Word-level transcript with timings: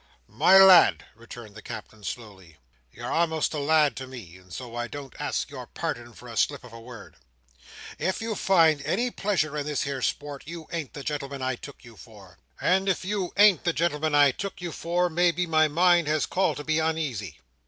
"My 0.27 0.57
lad," 0.57 1.05
returned 1.13 1.53
the 1.53 1.61
Captain, 1.61 2.03
slowly—"you 2.03 3.03
are 3.05 3.23
a'most 3.23 3.53
a 3.53 3.59
lad 3.59 3.95
to 3.97 4.07
me, 4.07 4.35
and 4.37 4.51
so 4.51 4.75
I 4.75 4.87
don't 4.87 5.13
ask 5.19 5.51
your 5.51 5.67
pardon 5.67 6.13
for 6.13 6.27
that 6.27 6.39
slip 6.39 6.63
of 6.63 6.73
a 6.73 6.81
word,—if 6.81 8.19
you 8.19 8.33
find 8.33 8.81
any 8.83 9.11
pleasure 9.11 9.55
in 9.55 9.67
this 9.67 9.83
here 9.83 10.01
sport, 10.01 10.41
you 10.47 10.65
ain't 10.71 10.93
the 10.95 11.03
gentleman 11.03 11.43
I 11.43 11.55
took 11.55 11.83
you 11.83 11.97
for. 11.97 12.39
And 12.59 12.89
if 12.89 13.05
you 13.05 13.31
ain't 13.37 13.63
the 13.63 13.73
gentleman 13.73 14.15
I 14.15 14.31
took 14.31 14.59
you 14.59 14.71
for, 14.71 15.07
may 15.07 15.29
be 15.29 15.45
my 15.45 15.67
mind 15.67 16.07
has 16.07 16.25
call 16.25 16.55
to 16.55 16.63
be 16.63 16.79
uneasy. 16.79 17.39